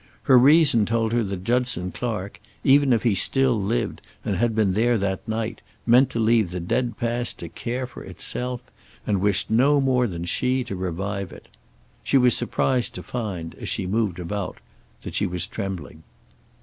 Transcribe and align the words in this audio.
Her 0.23 0.39
reason 0.39 0.87
told 0.87 1.11
her 1.11 1.23
that 1.25 1.43
Judson 1.43 1.91
Clark, 1.91 2.41
even 2.63 2.91
if 2.91 3.03
he 3.03 3.13
still 3.13 3.61
lived 3.61 4.01
and 4.25 4.35
had 4.35 4.55
been 4.55 4.73
there 4.73 4.97
that 4.97 5.27
night, 5.27 5.61
meant 5.85 6.09
to 6.09 6.19
leave 6.19 6.49
the 6.49 6.59
dead 6.59 6.97
past 6.97 7.37
to 7.37 7.49
care 7.49 7.85
for 7.85 8.03
itself, 8.03 8.61
and 9.05 9.21
wished 9.21 9.51
no 9.51 9.79
more 9.79 10.07
than 10.07 10.25
she 10.25 10.63
to 10.63 10.75
revive 10.75 11.31
it. 11.31 11.49
She 12.03 12.17
was 12.17 12.35
surprised 12.35 12.95
to 12.95 13.03
find, 13.03 13.53
as 13.61 13.69
she 13.69 13.85
moved 13.85 14.17
about, 14.17 14.57
that 15.03 15.13
she 15.13 15.27
was 15.27 15.45
trembling. 15.45 16.01